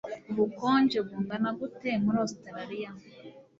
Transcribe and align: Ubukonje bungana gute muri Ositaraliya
Ubukonje 0.31 0.97
bungana 1.05 1.49
gute 1.59 1.89
muri 2.03 2.17
Ositaraliya 2.25 2.91